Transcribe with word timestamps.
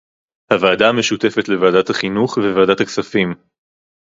הוועדה 0.53 0.89
המשותפת 0.89 1.47
לוועדת 1.49 1.89
החינוך 1.89 2.37
וועדת 2.37 2.79
הכספים 2.81 3.35